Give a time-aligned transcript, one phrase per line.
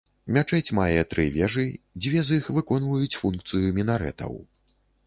[0.35, 1.67] Мячэць мае тры вежы,
[2.01, 4.33] дзве з іх выконваюць функцыю мінарэтаў.